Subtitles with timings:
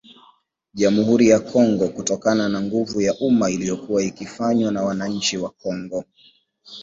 [0.73, 6.03] jamhuri ya Kongo Kutokana na nguvu ya umma iliyokuwa ikifanywa na wananchi wa Kongo